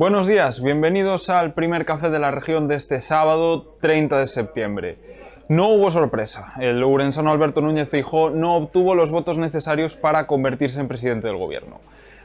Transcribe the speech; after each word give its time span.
Buenos 0.00 0.26
días, 0.26 0.62
bienvenidos 0.62 1.28
al 1.28 1.52
primer 1.52 1.84
café 1.84 2.08
de 2.08 2.18
la 2.18 2.30
región 2.30 2.68
de 2.68 2.76
este 2.76 3.02
sábado 3.02 3.76
30 3.82 4.18
de 4.18 4.26
septiembre. 4.26 4.98
No 5.48 5.68
hubo 5.68 5.90
sorpresa. 5.90 6.54
El 6.58 6.82
urensano 6.82 7.30
Alberto 7.30 7.60
Núñez 7.60 7.88
Feijó 7.88 8.30
no 8.30 8.54
obtuvo 8.54 8.94
los 8.94 9.10
votos 9.10 9.36
necesarios 9.36 9.96
para 9.96 10.26
convertirse 10.26 10.80
en 10.80 10.88
presidente 10.88 11.26
del 11.26 11.36
gobierno. 11.36 11.80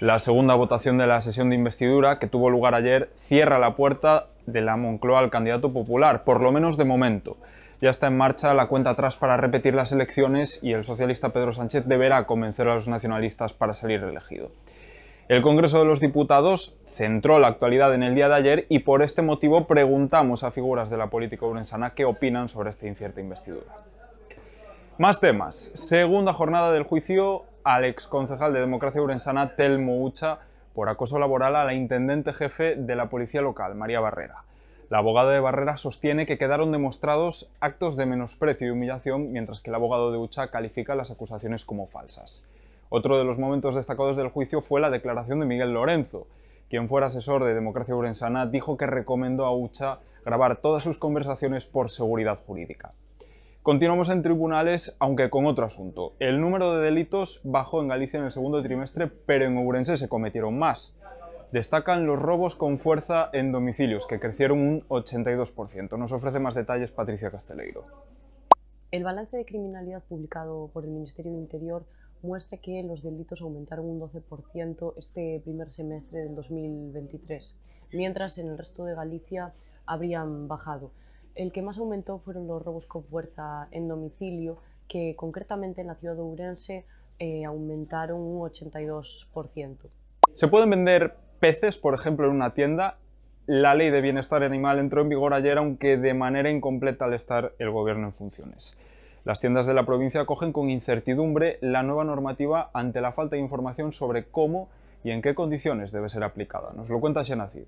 La 0.00 0.18
segunda 0.18 0.54
votación 0.54 0.98
de 0.98 1.06
la 1.06 1.22
sesión 1.22 1.48
de 1.48 1.56
investidura, 1.56 2.18
que 2.18 2.26
tuvo 2.26 2.50
lugar 2.50 2.74
ayer, 2.74 3.08
cierra 3.26 3.58
la 3.58 3.74
puerta 3.74 4.26
de 4.46 4.60
la 4.60 4.76
Moncloa 4.76 5.18
al 5.18 5.30
candidato 5.30 5.72
popular, 5.72 6.24
por 6.24 6.42
lo 6.42 6.52
menos 6.52 6.76
de 6.76 6.84
momento. 6.84 7.38
Ya 7.80 7.90
está 7.90 8.06
en 8.06 8.16
marcha 8.16 8.54
la 8.54 8.68
cuenta 8.68 8.90
atrás 8.90 9.16
para 9.16 9.36
repetir 9.36 9.74
las 9.74 9.92
elecciones 9.92 10.60
y 10.62 10.72
el 10.72 10.84
socialista 10.84 11.30
Pedro 11.30 11.52
Sánchez 11.52 11.84
deberá 11.86 12.26
convencer 12.26 12.68
a 12.68 12.74
los 12.74 12.88
nacionalistas 12.88 13.52
para 13.52 13.74
salir 13.74 14.02
elegido. 14.02 14.50
El 15.28 15.42
Congreso 15.42 15.80
de 15.80 15.84
los 15.84 16.00
Diputados 16.00 16.76
centró 16.88 17.38
la 17.38 17.48
actualidad 17.48 17.92
en 17.94 18.02
el 18.02 18.14
día 18.14 18.28
de 18.28 18.34
ayer 18.36 18.66
y 18.68 18.78
por 18.78 19.02
este 19.02 19.22
motivo 19.22 19.66
preguntamos 19.66 20.44
a 20.44 20.52
figuras 20.52 20.88
de 20.88 20.96
la 20.96 21.08
política 21.08 21.44
urensana 21.44 21.90
qué 21.90 22.04
opinan 22.04 22.48
sobre 22.48 22.70
esta 22.70 22.86
incierta 22.86 23.20
investidura. 23.20 23.66
Más 24.98 25.20
temas. 25.20 25.72
Segunda 25.74 26.32
jornada 26.32 26.72
del 26.72 26.84
juicio 26.84 27.42
al 27.64 27.84
exconcejal 27.84 28.54
de 28.54 28.60
Democracia 28.60 29.02
Urensana, 29.02 29.56
Telmo 29.56 30.02
Ucha, 30.02 30.38
por 30.72 30.88
acoso 30.88 31.18
laboral 31.18 31.56
a 31.56 31.64
la 31.64 31.74
intendente 31.74 32.32
jefe 32.32 32.76
de 32.76 32.96
la 32.96 33.10
policía 33.10 33.42
local, 33.42 33.74
María 33.74 34.00
Barrera. 34.00 34.45
La 34.88 34.98
abogada 34.98 35.32
de 35.32 35.40
Barrera 35.40 35.76
sostiene 35.76 36.26
que 36.26 36.38
quedaron 36.38 36.70
demostrados 36.70 37.50
actos 37.58 37.96
de 37.96 38.06
menosprecio 38.06 38.68
y 38.68 38.70
humillación, 38.70 39.32
mientras 39.32 39.60
que 39.60 39.70
el 39.70 39.74
abogado 39.74 40.12
de 40.12 40.18
Ucha 40.18 40.48
califica 40.48 40.94
las 40.94 41.10
acusaciones 41.10 41.64
como 41.64 41.88
falsas. 41.88 42.44
Otro 42.88 43.18
de 43.18 43.24
los 43.24 43.36
momentos 43.36 43.74
destacados 43.74 44.16
del 44.16 44.28
juicio 44.28 44.60
fue 44.60 44.80
la 44.80 44.90
declaración 44.90 45.40
de 45.40 45.46
Miguel 45.46 45.74
Lorenzo, 45.74 46.28
quien 46.70 46.88
fuera 46.88 47.08
asesor 47.08 47.42
de 47.44 47.54
Democracia 47.54 47.96
Urensana, 47.96 48.46
dijo 48.46 48.76
que 48.76 48.86
recomendó 48.86 49.44
a 49.44 49.56
Ucha 49.56 49.98
grabar 50.24 50.58
todas 50.58 50.84
sus 50.84 50.98
conversaciones 50.98 51.66
por 51.66 51.90
seguridad 51.90 52.38
jurídica. 52.46 52.92
Continuamos 53.64 54.08
en 54.10 54.22
tribunales, 54.22 54.94
aunque 55.00 55.30
con 55.30 55.46
otro 55.46 55.66
asunto. 55.66 56.12
El 56.20 56.40
número 56.40 56.74
de 56.74 56.84
delitos 56.84 57.40
bajó 57.42 57.82
en 57.82 57.88
Galicia 57.88 58.18
en 58.20 58.26
el 58.26 58.30
segundo 58.30 58.62
trimestre, 58.62 59.08
pero 59.08 59.46
en 59.46 59.56
Ourense 59.56 59.96
se 59.96 60.08
cometieron 60.08 60.56
más. 60.56 60.96
Destacan 61.56 62.06
los 62.06 62.20
robos 62.20 62.54
con 62.54 62.76
fuerza 62.76 63.30
en 63.32 63.50
domicilios, 63.50 64.06
que 64.06 64.20
crecieron 64.20 64.58
un 64.58 64.82
82%. 64.88 65.96
Nos 65.96 66.12
ofrece 66.12 66.38
más 66.38 66.54
detalles 66.54 66.92
Patricia 66.92 67.30
Casteleiro. 67.30 67.86
El 68.90 69.04
balance 69.04 69.38
de 69.38 69.46
criminalidad 69.46 70.04
publicado 70.04 70.68
por 70.74 70.84
el 70.84 70.90
Ministerio 70.90 71.32
de 71.32 71.38
Interior 71.38 71.86
muestra 72.20 72.58
que 72.58 72.82
los 72.82 73.02
delitos 73.02 73.40
aumentaron 73.40 73.86
un 73.86 73.98
12% 73.98 74.92
este 74.98 75.40
primer 75.44 75.70
semestre 75.70 76.18
del 76.24 76.34
2023, 76.34 77.56
mientras 77.94 78.36
en 78.36 78.48
el 78.48 78.58
resto 78.58 78.84
de 78.84 78.94
Galicia 78.94 79.54
habrían 79.86 80.48
bajado. 80.48 80.90
El 81.34 81.52
que 81.52 81.62
más 81.62 81.78
aumentó 81.78 82.18
fueron 82.18 82.46
los 82.48 82.62
robos 82.62 82.84
con 82.84 83.02
fuerza 83.02 83.68
en 83.70 83.88
domicilio, 83.88 84.58
que 84.88 85.16
concretamente 85.16 85.80
en 85.80 85.86
la 85.86 85.94
ciudad 85.94 86.16
de 86.16 86.20
Ourense 86.20 86.84
eh, 87.18 87.46
aumentaron 87.46 88.20
un 88.20 88.40
82%. 88.40 89.76
¿Se 90.34 90.48
pueden 90.48 90.68
vender 90.68 91.25
peces, 91.38 91.78
por 91.78 91.94
ejemplo, 91.94 92.26
en 92.26 92.32
una 92.32 92.54
tienda? 92.54 92.98
La 93.46 93.74
ley 93.74 93.90
de 93.90 94.00
bienestar 94.00 94.42
animal 94.42 94.78
entró 94.78 95.02
en 95.02 95.08
vigor 95.08 95.32
ayer, 95.32 95.58
aunque 95.58 95.96
de 95.96 96.14
manera 96.14 96.50
incompleta 96.50 97.04
al 97.04 97.14
estar 97.14 97.52
el 97.58 97.70
gobierno 97.70 98.06
en 98.06 98.12
funciones. 98.12 98.76
Las 99.24 99.40
tiendas 99.40 99.66
de 99.66 99.74
la 99.74 99.86
provincia 99.86 100.20
acogen 100.20 100.52
con 100.52 100.70
incertidumbre 100.70 101.58
la 101.60 101.82
nueva 101.82 102.04
normativa 102.04 102.70
ante 102.72 103.00
la 103.00 103.12
falta 103.12 103.36
de 103.36 103.42
información 103.42 103.92
sobre 103.92 104.24
cómo 104.24 104.68
y 105.04 105.10
en 105.10 105.22
qué 105.22 105.34
condiciones 105.34 105.92
debe 105.92 106.08
ser 106.08 106.24
aplicada. 106.24 106.72
Nos 106.72 106.88
lo 106.88 107.00
cuenta 107.00 107.24
Xenacid. 107.24 107.64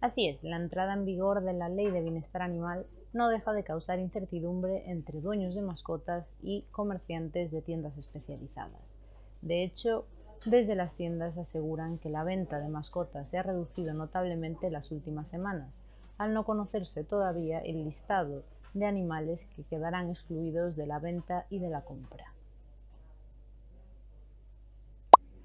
Así 0.00 0.28
es, 0.28 0.42
la 0.42 0.56
entrada 0.56 0.92
en 0.92 1.06
vigor 1.06 1.42
de 1.42 1.54
la 1.54 1.70
Ley 1.70 1.90
de 1.90 2.02
Bienestar 2.02 2.42
Animal 2.42 2.86
no 3.14 3.28
deja 3.28 3.52
de 3.52 3.64
causar 3.64 3.98
incertidumbre 3.98 4.90
entre 4.90 5.20
dueños 5.20 5.54
de 5.54 5.62
mascotas 5.62 6.26
y 6.42 6.66
comerciantes 6.72 7.50
de 7.50 7.62
tiendas 7.62 7.96
especializadas. 7.96 8.82
De 9.40 9.62
hecho, 9.62 10.06
desde 10.44 10.74
las 10.74 10.92
tiendas 10.94 11.36
aseguran 11.38 11.98
que 11.98 12.10
la 12.10 12.24
venta 12.24 12.60
de 12.60 12.68
mascotas 12.68 13.28
se 13.30 13.38
ha 13.38 13.42
reducido 13.42 13.94
notablemente 13.94 14.70
las 14.70 14.90
últimas 14.90 15.26
semanas, 15.28 15.72
al 16.18 16.34
no 16.34 16.44
conocerse 16.44 17.02
todavía 17.02 17.60
el 17.60 17.84
listado 17.84 18.42
de 18.74 18.86
animales 18.86 19.40
que 19.56 19.64
quedarán 19.64 20.10
excluidos 20.10 20.76
de 20.76 20.86
la 20.86 20.98
venta 20.98 21.46
y 21.48 21.60
de 21.60 21.70
la 21.70 21.82
compra. 21.82 22.24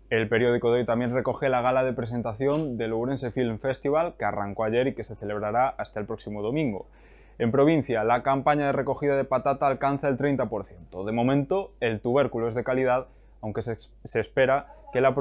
El 0.09 0.27
periódico 0.27 0.71
de 0.71 0.79
hoy 0.79 0.85
también 0.85 1.13
recoge 1.13 1.49
la 1.49 1.61
gala 1.61 1.83
de 1.83 1.93
presentación 1.93 2.77
del 2.77 2.93
Ourense 2.93 3.29
Film 3.29 3.59
Festival 3.59 4.15
que 4.17 4.25
arrancó 4.25 4.63
ayer 4.63 4.87
y 4.87 4.95
que 4.95 5.03
se 5.03 5.15
celebrará 5.15 5.69
hasta 5.69 5.99
el 5.99 6.07
próximo 6.07 6.41
domingo. 6.41 6.87
En 7.37 7.51
provincia, 7.51 8.03
la 8.03 8.23
campaña 8.23 8.65
de 8.65 8.71
recogida 8.71 9.15
de 9.15 9.23
patata 9.23 9.67
alcanza 9.67 10.07
el 10.09 10.17
30%. 10.17 11.05
De 11.05 11.11
momento, 11.11 11.73
el 11.79 12.01
tubérculo 12.01 12.47
es 12.47 12.55
de 12.55 12.63
calidad, 12.63 13.07
aunque 13.41 13.61
se, 13.61 14.19
espera 14.19 14.73
que 14.91 15.01
la, 15.01 15.15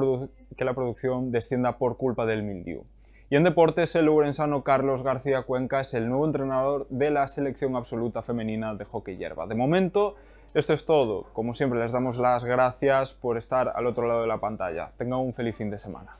que 0.57 0.65
la 0.65 0.73
producción 0.73 1.31
descienda 1.31 1.77
por 1.77 1.97
culpa 1.97 2.25
del 2.25 2.43
mildiu. 2.43 2.85
Y 3.31 3.35
en 3.35 3.43
deportes, 3.43 3.95
el 3.95 4.09
urensano 4.09 4.63
Carlos 4.63 5.03
García 5.03 5.43
Cuenca 5.43 5.81
es 5.81 5.93
el 5.93 6.09
nuevo 6.09 6.25
entrenador 6.25 6.87
de 6.89 7.11
la 7.11 7.27
selección 7.27 7.75
absoluta 7.75 8.23
femenina 8.23 8.73
de 8.73 8.85
hockey 8.85 9.17
hierba. 9.17 9.45
De 9.45 9.53
momento, 9.53 10.15
esto 10.55 10.73
es 10.73 10.83
todo. 10.83 11.25
Como 11.33 11.53
siempre, 11.53 11.79
les 11.79 11.91
damos 11.91 12.17
las 12.17 12.43
gracias 12.43 13.13
por 13.13 13.37
estar 13.37 13.71
al 13.75 13.85
otro 13.85 14.07
lado 14.07 14.21
de 14.21 14.27
la 14.27 14.39
pantalla. 14.39 14.93
Tengan 14.97 15.19
un 15.19 15.35
feliz 15.35 15.55
fin 15.55 15.69
de 15.69 15.77
semana. 15.77 16.17